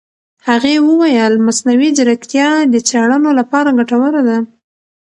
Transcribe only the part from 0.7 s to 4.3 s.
وویل مصنوعي ځیرکتیا د څېړنو لپاره ګټوره